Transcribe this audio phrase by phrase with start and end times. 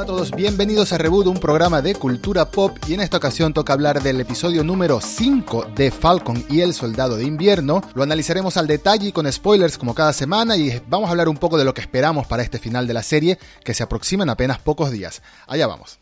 [0.00, 3.52] Hola a todos, bienvenidos a Reboot, un programa de cultura pop y en esta ocasión
[3.52, 7.82] toca hablar del episodio número 5 de Falcon y el Soldado de Invierno.
[7.92, 11.36] Lo analizaremos al detalle y con spoilers como cada semana y vamos a hablar un
[11.36, 14.30] poco de lo que esperamos para este final de la serie que se aproxima en
[14.30, 15.20] apenas pocos días.
[15.46, 15.98] Allá vamos.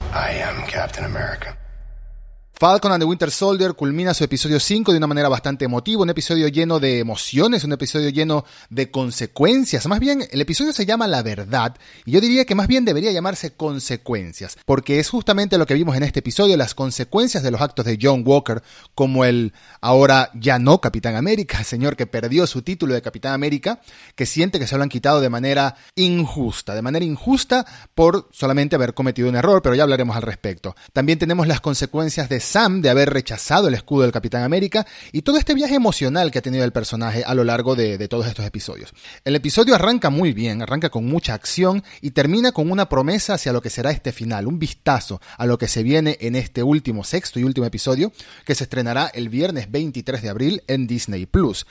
[2.61, 6.11] Falcon and the Winter Soldier culmina su episodio 5 de una manera bastante emotiva, un
[6.11, 9.87] episodio lleno de emociones, un episodio lleno de consecuencias.
[9.87, 13.13] Más bien, el episodio se llama La Verdad, y yo diría que más bien debería
[13.13, 17.61] llamarse Consecuencias, porque es justamente lo que vimos en este episodio, las consecuencias de los
[17.61, 18.61] actos de John Walker,
[18.97, 23.83] como el ahora ya no Capitán América, señor que perdió su título de Capitán América,
[24.17, 28.75] que siente que se lo han quitado de manera injusta, de manera injusta por solamente
[28.75, 30.75] haber cometido un error, pero ya hablaremos al respecto.
[30.93, 35.23] También tenemos las consecuencias de Sam de haber rechazado el escudo del Capitán América y
[35.23, 38.47] todo este viaje emocional que ha tenido el personaje a lo largo de, todos estos
[38.47, 38.95] episodios.
[39.25, 43.53] El episodio arranca muy bien, arranca con mucha acción y termina con una promesa hacia
[43.53, 47.05] lo que será este final, un vistazo a lo que se viene en este último
[47.05, 48.13] sexto y último episodio
[48.47, 51.67] que se estrenará el viernes 23 de abril en Disney Plus.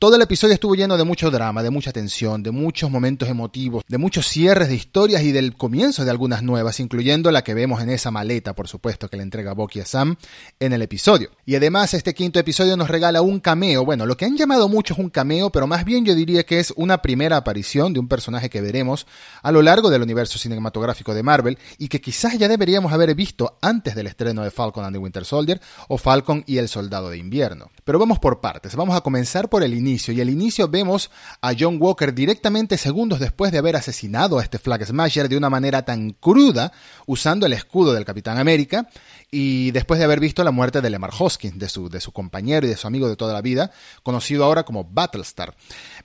[0.00, 3.84] Todo el episodio estuvo lleno de mucho drama, de mucha tensión, de muchos momentos emotivos,
[3.86, 7.82] de muchos cierres de historias y del comienzo de algunas nuevas, incluyendo la que vemos
[7.82, 10.16] en esa maleta, por supuesto, que le entrega Bucky a Sam
[10.58, 11.28] en el episodio.
[11.44, 14.96] Y además este quinto episodio nos regala un cameo, bueno, lo que han llamado muchos
[14.96, 18.48] un cameo, pero más bien yo diría que es una primera aparición de un personaje
[18.48, 19.06] que veremos
[19.42, 23.58] a lo largo del universo cinematográfico de Marvel y que quizás ya deberíamos haber visto
[23.60, 27.18] antes del estreno de Falcon and the Winter Soldier o Falcon y el Soldado de
[27.18, 27.70] Invierno.
[27.84, 31.10] Pero vamos por partes, vamos a comenzar por el inicio y al inicio vemos
[31.40, 35.50] a John Walker directamente segundos después de haber asesinado a este Flag Smasher de una
[35.50, 36.72] manera tan cruda,
[37.06, 38.88] usando el escudo del Capitán América,
[39.30, 42.66] y después de haber visto la muerte de Lemar Hoskins, de su, de su compañero
[42.66, 45.54] y de su amigo de toda la vida, conocido ahora como Battlestar.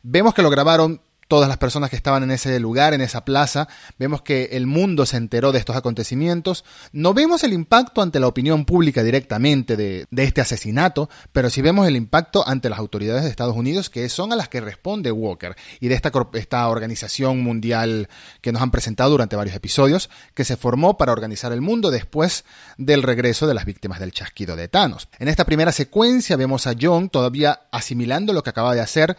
[0.01, 3.67] Vemos que lo grabaron todas las personas que estaban en ese lugar, en esa plaza.
[3.97, 6.63] Vemos que el mundo se enteró de estos acontecimientos.
[6.91, 11.87] No vemos el impacto ante la opinión pública directamente de, este asesinato, pero sí vemos
[11.87, 15.55] el impacto ante las autoridades de Estados Unidos, que son a las que responde Walker,
[15.79, 18.09] y de esta, esta organización mundial
[18.41, 22.45] que nos han presentado durante varios episodios, que se formó para organizar el mundo después
[22.77, 25.07] del regreso de las víctimas del chasquido de Thanos.
[25.19, 29.17] En esta primera secuencia vemos a John todavía asimilando lo que acaba de hacer,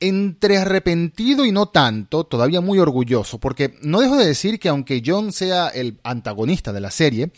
[0.00, 5.02] entre arrepentido y no tanto, todavía muy orgulloso, porque no dejo de decir que aunque
[5.04, 7.30] John sea el antagonista de la serie,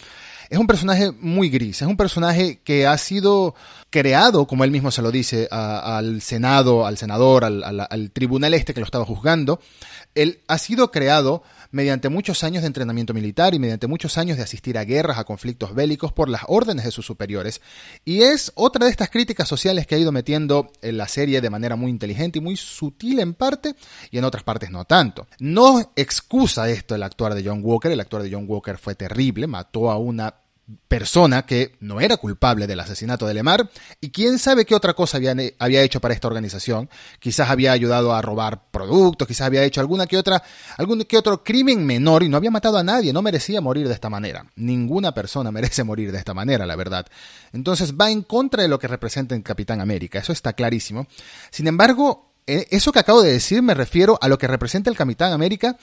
[0.51, 3.55] es un personaje muy gris, es un personaje que ha sido
[3.89, 8.81] creado, como él mismo se lo dice, al Senado, al senador, al tribunal este que
[8.81, 9.61] lo estaba juzgando,
[10.17, 14.43] él ha sido creado mediante muchos años de entrenamiento militar y mediante muchos años de
[14.43, 17.61] asistir a guerras, a conflictos bélicos por las órdenes de sus superiores.
[18.05, 21.51] Y es otra de estas críticas sociales que ha ido metiendo en la serie de
[21.51, 23.75] manera muy inteligente y muy sutil en parte
[24.11, 25.27] y en otras partes no tanto.
[25.39, 29.47] No excusa esto el actuar de John Walker, el actuar de John Walker fue terrible,
[29.47, 30.35] mató a una
[30.89, 33.71] persona que no era culpable del asesinato de Lemar
[34.01, 36.89] y quién sabe qué otra cosa había, hecho para esta organización.
[37.19, 40.43] Quizás había ayudado a robar productos, quizás había hecho alguna que otra,
[40.77, 43.95] algún que otro crimen menor y no había matado a nadie, no merecía morir de
[43.95, 44.47] esta manera.
[44.57, 47.07] Ninguna persona merece morir de esta manera, la verdad.
[47.53, 51.07] Entonces va en contra de lo que representa el Capitán América, eso está clarísimo.
[51.51, 54.97] Sin embargo, e, eso que acabo de decir me refiero a lo que representa el
[54.97, 55.77] Capitán América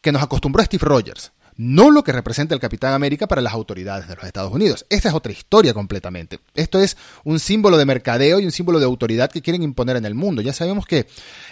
[0.00, 3.52] que nos acostumbró a Steve Rogers no lo que representa el Capitán América para las
[3.52, 4.86] autoridades de los Estados Unidos.
[4.90, 6.40] Esta es otra historia completamente.
[6.54, 10.04] Esto es un símbolo de mercadeo y un símbolo de autoridad que quieren imponer en
[10.04, 10.42] el mundo.
[10.42, 11.06] Ya sabemos que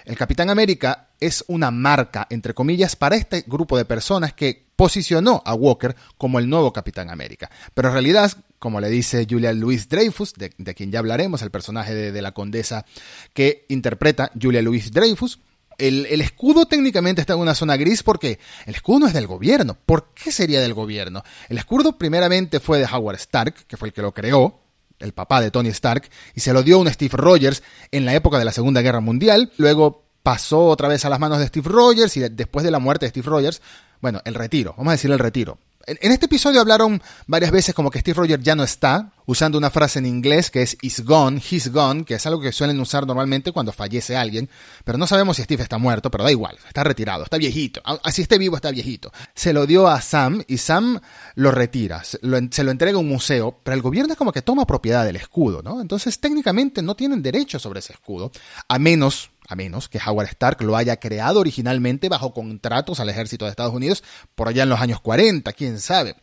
[0.04, 5.42] el Capitán América es una marca, entre comillas, para este grupo de personas que posicionó
[5.44, 7.50] a Walker como el nuevo Capitán América.
[7.72, 11.94] Pero en realidad, como le dice Julia Louis Dreyfus, de, quien ya hablaremos, el personaje
[11.94, 12.84] de, de la condesa
[13.32, 15.38] que interpreta Julia Louis Dreyfus,
[15.78, 19.76] el, escudo técnicamente está en una zona gris porque el escudo no es del gobierno.
[19.86, 21.22] ¿Por qué sería del gobierno?
[21.48, 24.60] El escudo primeramente fue de Howard Stark, que fue el que lo creó,
[24.98, 28.14] el papá de Tony Stark, y se lo dio a un Steve Rogers en la
[28.14, 29.52] época de la Segunda Guerra Mundial.
[29.56, 33.06] Luego pasó otra vez a las manos de Steve Rogers y después de la muerte
[33.06, 33.60] de Steve Rogers,
[34.00, 35.58] bueno, el retiro, vamos a decir el retiro.
[35.86, 39.70] En este episodio hablaron varias veces como que Steve Rogers ya no está, usando una
[39.70, 43.06] frase en inglés que es is gone, he's gone, que es algo que suelen usar
[43.06, 44.48] normalmente cuando fallece alguien,
[44.84, 48.22] pero no sabemos si Steve está muerto, pero da igual, está retirado, está viejito, así
[48.22, 49.12] esté vivo, está viejito.
[49.34, 51.00] Se lo dio a Sam y Sam
[51.34, 54.66] lo retira, se lo, entrega a un museo, pero el gobierno es como que toma
[54.66, 55.80] propiedad del escudo, ¿no?
[55.80, 58.30] Entonces técnicamente no tienen derecho sobre ese escudo,
[58.68, 63.44] a menos a menos que Howard Stark lo haya creado originalmente bajo contratos al ejército
[63.44, 64.02] de Estados Unidos
[64.34, 66.16] por allá en los años 40, quién sabe.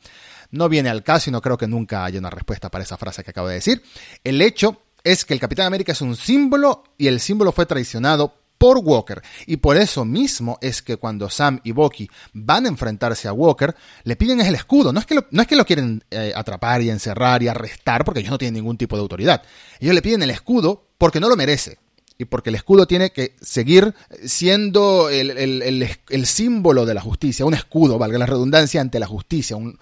[0.51, 3.23] No viene al caso y no creo que nunca haya una respuesta para esa frase
[3.23, 3.81] que acabo de decir.
[4.23, 8.35] El hecho es que el Capitán América es un símbolo y el símbolo fue traicionado
[8.57, 9.23] por Walker.
[9.47, 13.75] Y por eso mismo es que cuando Sam y Bucky van a enfrentarse a Walker,
[14.03, 14.93] le piden el escudo.
[14.93, 18.05] No es que lo, no es que lo quieren eh, atrapar y encerrar y arrestar,
[18.05, 19.41] porque ellos no tienen ningún tipo de autoridad.
[19.79, 21.79] Ellos le piden el escudo porque no lo merece
[22.21, 27.97] y porque el escudo tiene que seguir siendo el, símbolo de la justicia, un escudo,
[27.97, 29.79] valga la redundancia, ante la justicia, un,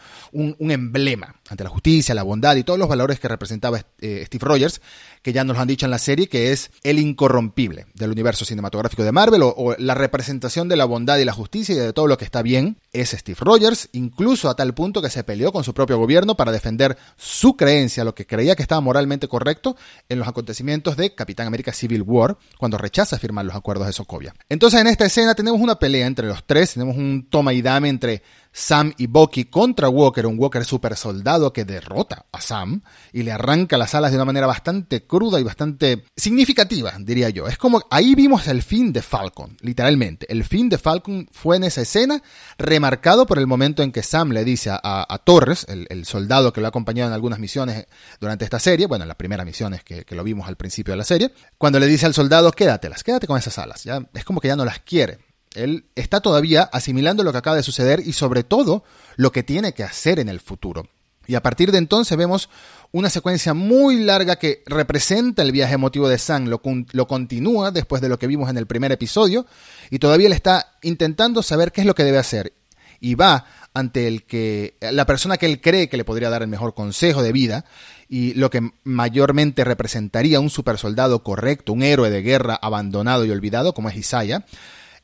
[0.59, 4.81] emblema ante la justicia, la bondad y todos los valores que representaba eh, Steve Rogers,
[5.21, 8.45] que ya nos lo han dicho en la serie, que es el incorrompible del universo
[8.45, 12.07] cinematográfico de Marvel o, la representación de la bondad y la justicia y de todo
[12.07, 15.63] lo que está bien, es Steve Rogers, incluso a tal punto que se peleó con
[15.63, 19.75] su propio gobierno para defender su creencia, lo que creía que estaba moralmente correcto
[20.07, 24.33] en los acontecimientos de Capitán América Civil War, cuando rechaza firmar los acuerdos de Sokovia.
[24.49, 27.89] Entonces en esta escena tenemos una pelea entre los tres, tenemos un toma y dame
[27.89, 32.81] entre Sam y Bucky contra Walker, un Walker super soldado que derrota a Sam
[33.13, 37.47] y le arranca las alas de una manera bastante cruda y bastante significativa, diría yo.
[37.47, 40.31] Es como ahí vimos el fin de Falcon, literalmente.
[40.31, 42.21] El fin de Falcon fue en esa escena,
[42.57, 46.67] remarcado por el momento en que Sam le dice a, Torres, el, soldado que lo
[46.67, 47.85] ha acompañado en algunas misiones
[48.19, 50.97] durante esta serie, bueno, en las primeras misiones que, que lo vimos al principio de
[50.97, 53.83] la serie, cuando le dice al soldado, quédatelas, quédate con esas alas.
[53.83, 55.28] Ya, es como que ya no las quiere.
[55.55, 58.83] Él está todavía asimilando lo que acaba de suceder y sobre todo
[59.15, 60.87] lo que tiene que hacer en el futuro.
[61.29, 62.49] Y a partir de entonces vemos
[62.91, 68.09] una secuencia muy larga que representa el viaje emotivo de Sam, lo, continúa después de
[68.09, 69.45] lo que vimos en el primer episodio,
[69.91, 72.53] y todavía le está intentando saber qué es lo que debe hacer.
[72.99, 73.45] Y va
[73.75, 77.21] ante el que, la persona que él cree que le podría dar el mejor consejo
[77.21, 77.63] de vida,
[78.07, 83.75] y lo que mayormente representaría un supersoldado correcto, un héroe de guerra abandonado y olvidado,
[83.75, 84.45] como es Isaiah,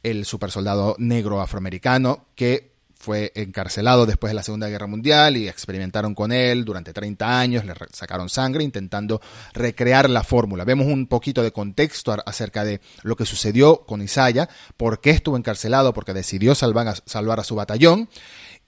[0.06, 6.16] el supersoldado negro afroamericano que fue encarcelado después de la Segunda Guerra Mundial y experimentaron
[6.16, 9.20] con él durante 30 años, le sacaron sangre intentando
[9.54, 10.64] recrear la fórmula.
[10.64, 14.48] Vemos un poquito de contexto acerca de lo que sucedió con Isaiah,
[14.78, 18.08] por qué estuvo encarcelado, porque decidió salvar a, salvar a su batallón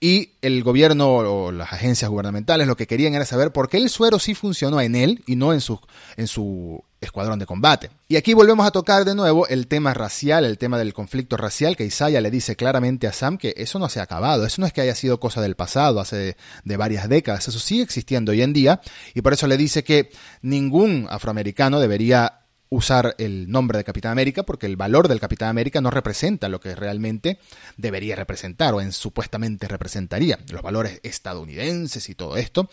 [0.00, 3.90] y el gobierno o las agencias gubernamentales lo que querían era saber por qué el
[3.90, 5.80] suero sí funcionó en él y no en su,
[6.16, 7.90] en su escuadrón de combate.
[8.08, 11.76] Y aquí volvemos a tocar de nuevo el tema racial, el tema del conflicto racial,
[11.76, 14.66] que Isaiah le dice claramente a Sam que eso no se ha acabado, eso no
[14.66, 18.42] es que haya sido cosa del pasado, hace de, varias décadas, eso sigue existiendo hoy
[18.42, 18.80] en día,
[19.14, 20.10] y por eso le dice que
[20.42, 22.40] ningún afroamericano debería
[22.70, 26.60] usar el nombre de Capitán América porque el valor del Capitán América no representa lo
[26.60, 27.38] que realmente
[27.78, 32.68] debería representar o en supuestamente representaría, los valores estadounidenses y todo esto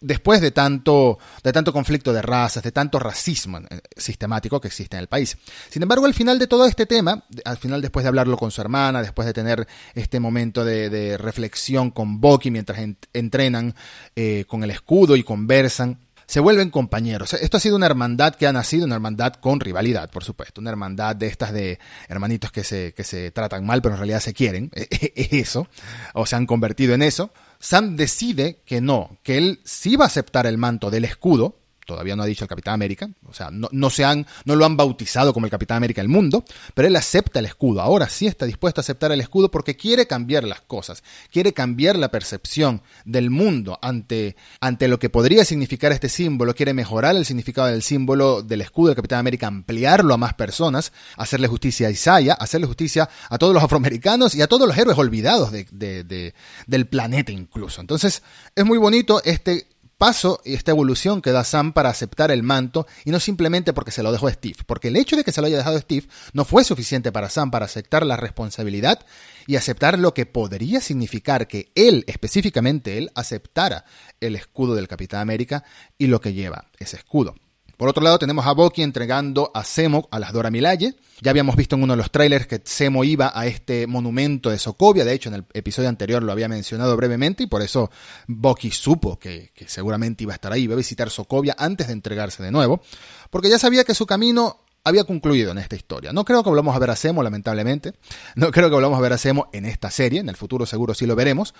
[0.00, 4.96] después de tanto, de tanto conflicto de razas, de tanto racismo eh, sistemático que existe
[4.96, 5.36] en el país.
[5.70, 8.60] Sin embargo, al final de todo este tema, al final después de hablarlo con su
[8.60, 12.78] hermana, después de tener este momento de, reflexión con Bucky mientras
[13.12, 13.74] entrenan
[14.14, 17.32] eh, con el escudo y conversan, se vuelven compañeros.
[17.34, 20.70] Esto ha sido una hermandad que ha nacido, una hermandad con rivalidad, por supuesto, una
[20.70, 21.78] hermandad de estas de
[22.08, 24.70] hermanitos que se, que se tratan mal, pero en realidad se quieren,
[25.14, 25.68] eso,
[26.14, 27.32] o se han convertido en eso.
[27.58, 32.16] Sam decide que no, que él sí va a aceptar el manto del escudo, todavía
[32.16, 35.32] no ha dicho el Capitán América, o sea, no, se han, no lo han bautizado
[35.32, 36.44] como el Capitán América del mundo,
[36.74, 37.80] pero él acepta el escudo.
[37.80, 41.02] Ahora sí está dispuesto a aceptar el escudo porque quiere cambiar las cosas,
[41.32, 46.74] quiere cambiar la percepción del mundo ante, ante lo que podría significar este símbolo, quiere
[46.74, 51.46] mejorar el significado del símbolo del escudo del Capitán América, ampliarlo a más personas, hacerle
[51.46, 55.52] justicia a Isaiah, hacerle justicia a todos los afroamericanos y a todos los héroes olvidados
[55.52, 57.80] del planeta incluso.
[57.80, 58.22] Entonces,
[58.54, 62.86] es muy bonito este paso y esta evolución que da Sam para aceptar el manto
[63.04, 65.46] y no simplemente porque se lo dejó Steve, porque el hecho de que se lo
[65.46, 69.04] haya dejado Steve no fue suficiente para Sam para aceptar la responsabilidad
[69.46, 73.84] y aceptar lo que podría significar que él, específicamente él, aceptara
[74.20, 75.64] el escudo del Capitán América
[75.98, 77.34] y lo que lleva ese escudo.
[77.76, 80.94] Por otro lado, tenemos a Bucky entregando a Zemo a las Dora Milaje.
[81.20, 84.58] Ya habíamos visto en uno de los trailers que Zemo iba a este monumento de
[84.58, 85.04] Sokovia.
[85.04, 87.90] De hecho, en el episodio anterior lo había mencionado brevemente y por eso
[88.28, 92.42] Bucky supo que, seguramente iba a estar ahí, iba a visitar Sokovia antes de entregarse
[92.42, 92.80] de nuevo,
[93.28, 96.14] porque ya sabía que su camino había concluido en esta historia.
[96.14, 97.92] No creo que volvamos a ver a Zemo, lamentablemente.
[98.36, 100.20] No creo que volvamos a ver a Zemo en esta serie.
[100.20, 101.54] En el futuro seguro sí lo veremos.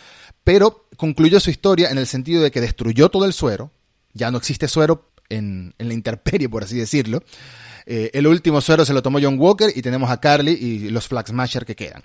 [0.44, 3.70] Pero concluyó su historia en el sentido de que destruyó todo el suero.
[4.12, 7.22] Ya no existe suero en, la interperie, por así decirlo.
[7.86, 11.08] Eh, el último suero se lo tomó John Walker y tenemos a Carly y los
[11.08, 12.02] Flag Smasher que quedan.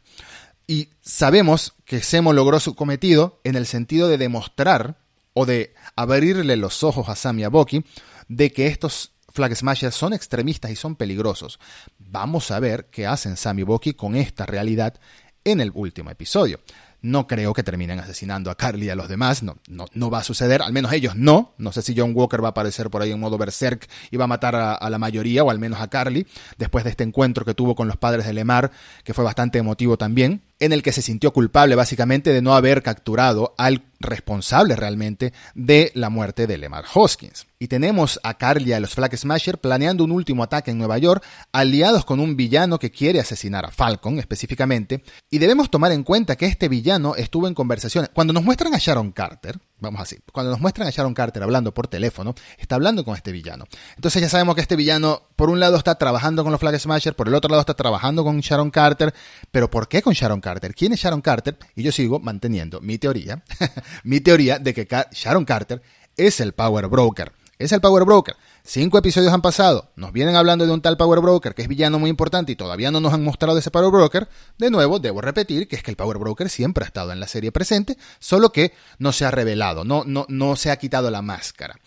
[0.68, 4.98] Y sabemos que Semo logró su cometido en el sentido de demostrar
[5.34, 7.84] o de abrirle los ojos a Sam y a Bucky
[8.28, 11.60] de que estos Flag Smashers son extremistas y son peligrosos.
[11.98, 15.00] Vamos a ver qué hacen Sam y Bucky con esta realidad
[15.44, 16.60] en el último episodio.
[17.02, 20.20] No creo que terminen asesinando a Carly y a los demás, no, no, no va
[20.20, 23.02] a suceder, al menos ellos no, no sé si John Walker va a aparecer por
[23.02, 25.82] ahí en modo berserk y va a matar a, a la mayoría, o al menos
[25.82, 26.28] a Carly,
[26.58, 28.72] después de este encuentro que tuvo con los padres de Lemar,
[29.04, 32.84] que fue bastante emotivo también, en el que se sintió culpable básicamente de no haber
[32.84, 37.48] capturado al responsable realmente de la muerte de Lemar Hoskins.
[37.60, 41.00] Y tenemos a Carly y a los Flag Smasher planeando un último ataque en Nueva
[41.00, 45.04] York, aliados con un villano que quiere asesinar a Falcon específicamente.
[45.30, 48.12] Y debemos tomar en cuenta que este villano estuvo en conversaciones.
[48.14, 51.74] Cuando nos muestran a Sharon Carter, vamos así, cuando nos muestran a Sharon Carter hablando
[51.74, 53.66] por teléfono, está hablando con este villano.
[53.96, 57.16] Entonces ya sabemos que este villano, por un lado, está trabajando con los Flag Smasher,
[57.16, 59.14] por el otro lado, está trabajando con Sharon Carter.
[59.52, 60.74] Pero ¿por qué con Sharon Carter?
[60.74, 61.58] ¿Quién es Sharon Carter?
[61.76, 63.44] Y yo sigo manteniendo mi teoría,
[64.04, 65.82] mi teoría de que Sharon Carter
[66.16, 67.34] es el Power Broker.
[67.58, 68.36] Es el Power Broker.
[68.64, 71.98] Cinco episodios han pasado, nos vienen hablando de un tal Power Broker que es villano
[71.98, 74.30] muy importante y todavía no nos han mostrado ese Power Broker.
[74.60, 77.28] De nuevo, debo repetir que es que el Power Broker siempre ha estado en la
[77.28, 81.24] serie presente, solo que no se ha revelado, no, no, no se ha quitado la
[81.24, 81.80] máscara.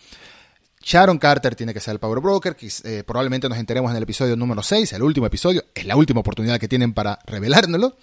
[0.81, 4.03] Sharon Carter tiene que ser el Power Broker, que eh, probablemente nos enteremos en el
[4.03, 7.97] episodio número 6, el último episodio, es la última oportunidad que tienen para revelárnoslo.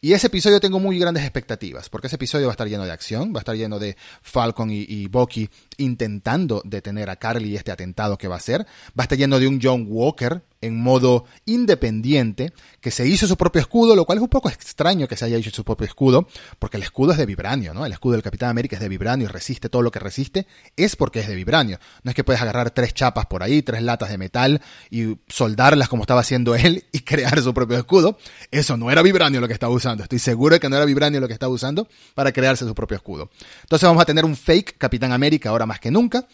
[0.00, 2.92] Y ese episodio tengo muy grandes expectativas, porque ese episodio va a estar lleno de
[2.92, 7.56] acción, va a estar lleno de Falcon y, y Bucky intentando detener a Carly y
[7.56, 10.80] este atentado que va a hacer, va a estar lleno de un John Walker en
[10.80, 15.16] modo independiente, que se hizo su propio escudo, lo cual es un poco extraño que
[15.16, 17.86] se haya hecho su propio escudo, porque el escudo es de vibranio, ¿no?
[17.86, 20.46] El escudo del Capitán América es de vibranio y resiste todo lo que resiste,
[20.76, 21.78] es porque es de vibranio.
[22.02, 24.60] No es que puedes agarrar tres chapas por ahí, tres latas de metal
[24.90, 28.18] y soldarlas como estaba haciendo él y crear su propio escudo.
[28.50, 30.02] Eso no era vibranio lo que estaba usando.
[30.02, 32.96] Estoy seguro de que no era vibranio lo que estaba usando para crearse su propio
[32.96, 33.30] escudo.
[33.62, 36.26] Entonces vamos a tener un fake Capitán América ahora más que nunca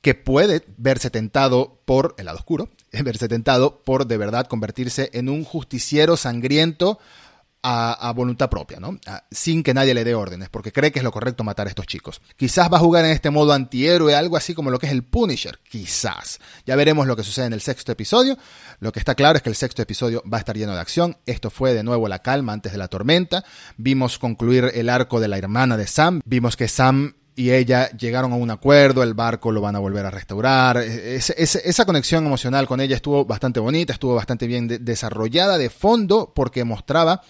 [0.00, 5.28] que puede verse tentado por el lado oscuro, verse tentado por de verdad convertirse en
[5.28, 6.98] un justiciero sangriento
[7.62, 8.98] a, voluntad propia, ¿no?
[9.30, 11.86] sin que nadie le dé órdenes, porque cree que es lo correcto matar a estos
[11.86, 12.22] chicos.
[12.36, 15.04] Quizás va a jugar en este modo antihéroe, algo así como lo que es el
[15.04, 16.38] Punisher, quizás.
[16.66, 18.38] Ya veremos lo que sucede en el sexto episodio.
[18.80, 21.18] Lo que está claro es que el sexto episodio va a estar lleno de acción.
[21.26, 23.44] Esto fue de nuevo la calma antes de la tormenta.
[23.76, 26.20] Vimos concluir el arco de la hermana de Sam.
[26.24, 30.04] Vimos que Sam y ella llegaron a un acuerdo, el barco lo van a volver
[30.04, 30.78] a restaurar.
[30.78, 36.64] esa conexión emocional con ella estuvo bastante bonita, estuvo bastante bien desarrollada de fondo porque
[36.64, 37.22] mostraba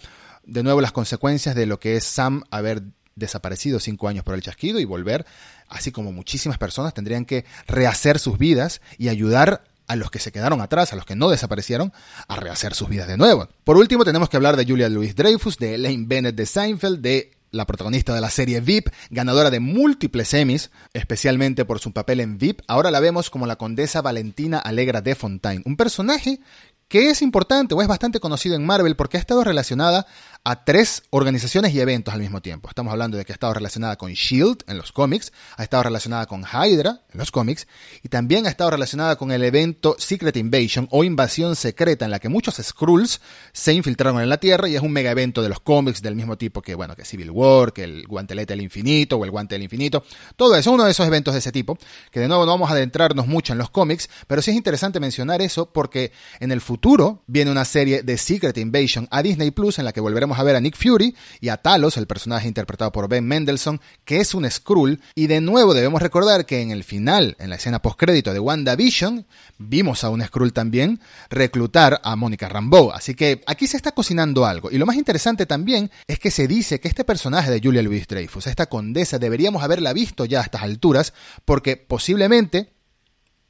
[0.46, 2.84] de nuevo las consecuencias de lo que es Sam haber
[3.16, 5.26] desaparecido cinco años por el chasquido y volver,
[5.68, 10.32] así como muchísimas personas tendrían que rehacer sus vidas y ayudar a los que se
[10.32, 11.92] quedaron atrás, a los que no desaparecieron,
[12.28, 13.46] a rehacer sus vidas de nuevo.
[13.62, 17.37] Por último, tenemos que hablar de Julia Louis Dreyfus, de Elaine Bennett de Seinfeld, de
[17.50, 22.38] la protagonista de la serie VIP, ganadora de múltiples Emmys, especialmente por su papel en
[22.38, 26.40] VIP, ahora la vemos como la condesa Valentina Alegra de Fontaine, un personaje
[26.88, 30.06] que es importante o es bastante conocido en Marvel porque ha estado relacionada
[30.44, 32.68] a tres organizaciones y eventos al mismo tiempo.
[32.68, 36.26] Estamos hablando de que ha estado relacionada con Shield en los cómics, ha estado relacionada
[36.26, 37.66] con Hydra en los cómics
[38.02, 42.18] y también ha estado relacionada con el evento Secret Invasion o Invasión Secreta en la
[42.18, 43.20] que muchos Skrulls
[43.52, 46.38] se infiltraron en la Tierra y es un mega evento de los cómics del mismo
[46.38, 49.62] tipo que bueno, que Civil War, que el Guantelete del Infinito o el Guante del
[49.62, 50.04] Infinito.
[50.36, 51.78] Todo eso, uno de esos eventos de ese tipo,
[52.10, 55.00] que de nuevo no vamos a adentrarnos mucho en los cómics, pero sí es interesante
[55.00, 59.78] mencionar eso porque en el futuro viene una serie de Secret Invasion a Disney Plus
[59.78, 62.92] en la que volveremos a ver a Nick Fury y a Talos, el personaje interpretado
[62.92, 65.00] por Ben Mendelssohn, que es un Skrull.
[65.14, 69.26] Y de nuevo debemos recordar que en el final, en la escena postcrédito de WandaVision,
[69.58, 72.90] vimos a un Skrull también reclutar a Mónica Rambeau.
[72.90, 74.70] Así que aquí se está cocinando algo.
[74.70, 78.06] Y lo más interesante también es que se dice que este personaje de Julia Louis
[78.06, 81.12] Dreyfus, esta condesa, deberíamos haberla visto ya a estas alturas,
[81.44, 82.77] porque posiblemente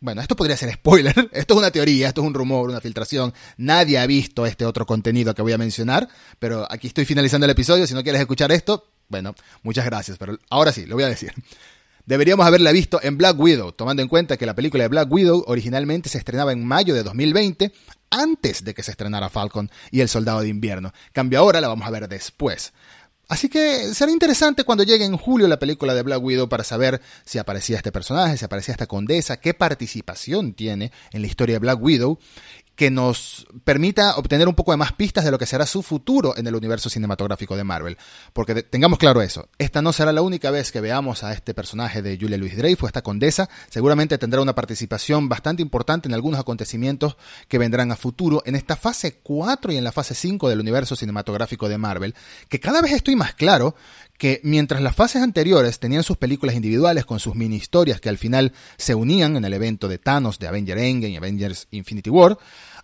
[0.01, 3.35] bueno, esto podría ser spoiler, esto es una teoría, esto es un rumor, una filtración,
[3.57, 7.51] nadie ha visto este otro contenido que voy a mencionar, pero aquí estoy finalizando el
[7.51, 11.09] episodio, si no quieres escuchar esto, bueno, muchas gracias, pero ahora sí, lo voy a
[11.09, 11.33] decir.
[12.05, 15.45] Deberíamos haberla visto en Black Widow, tomando en cuenta que la película de Black Widow
[15.47, 17.71] originalmente se estrenaba en mayo de 2020,
[18.11, 20.95] antes de que se estrenara Falcon y El Soldado de Invierno.
[21.13, 22.73] Cambio ahora, la vamos a ver después.
[23.29, 27.03] Así que será interesante cuando llegue en julio la película de Black Widow para saber
[27.27, 31.59] si aparecía este personaje, si aparecía esta condesa, qué participación tiene en la historia de
[31.61, 32.19] Black Widow
[32.79, 36.37] que nos permita obtener un poco de más pistas de lo que será su futuro
[36.37, 37.99] en el universo cinematográfico de Marvel.
[38.33, 42.03] Porque tengamos claro eso, esta no será la única vez que veamos a este personaje
[42.03, 47.17] de Julia Louis Dreyfus, esta condesa, seguramente tendrá una participación bastante importante en algunos acontecimientos
[47.49, 50.95] que vendrán a futuro en esta fase 4 y en la fase 5 del universo
[50.95, 52.15] cinematográfico de Marvel,
[52.49, 53.75] que cada vez estoy más claro
[54.19, 58.19] que mientras las fases anteriores tenían sus películas individuales con sus mini historias que al
[58.19, 62.39] final se unían en el evento de Thanos de Avenger Endgame y Avengers Infinity War,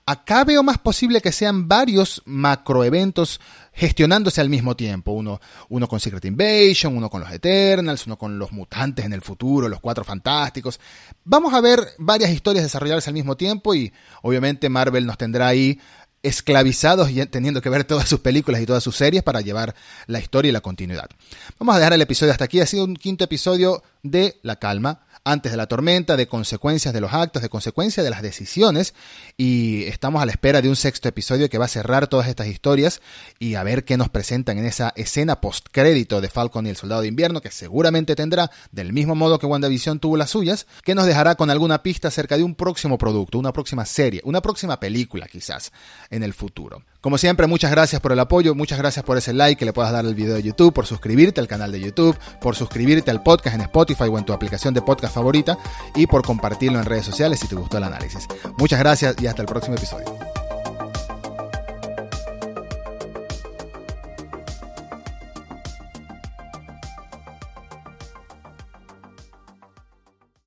[0.06, 3.40] Acá veo más posible que sean varios macroeventos
[3.72, 5.12] gestionándose al mismo tiempo.
[5.12, 9.22] Uno, uno con Secret Invasion, uno con los Eternals, uno con los mutantes en el
[9.22, 10.78] futuro, los cuatro fantásticos.
[11.24, 15.80] Vamos a ver varias historias desarrollarse al mismo tiempo y obviamente Marvel nos tendrá ahí
[16.24, 19.74] esclavizados y teniendo que ver todas sus películas y todas sus series para llevar
[20.06, 21.08] la historia y la continuidad.
[21.58, 22.60] Vamos a dejar el episodio hasta aquí.
[22.60, 27.00] Ha sido un quinto episodio de La Calma antes de la tormenta, de consecuencias de
[27.00, 28.94] los actos, de consecuencias de las decisiones.
[29.36, 32.46] Y estamos a la espera de un sexto episodio que va a cerrar todas estas
[32.46, 33.00] historias
[33.38, 37.02] y a ver qué nos presentan en esa escena postcrédito de Falcon y el Soldado
[37.02, 41.06] de Invierno, que seguramente tendrá, del mismo modo que WandaVision tuvo las suyas, que nos
[41.06, 45.26] dejará con alguna pista acerca de un próximo producto, una próxima serie, una próxima película
[45.26, 45.72] quizás
[46.10, 46.82] en el futuro.
[47.04, 49.92] Como siempre, muchas gracias por el apoyo, muchas gracias por ese like que le puedas
[49.92, 53.56] dar al video de YouTube, por suscribirte al canal de YouTube, por suscribirte al podcast
[53.56, 55.58] en Spotify o en tu aplicación de podcast favorita
[55.94, 58.26] y por compartirlo en redes sociales si te gustó el análisis.
[58.56, 60.23] Muchas gracias y hasta el próximo episodio.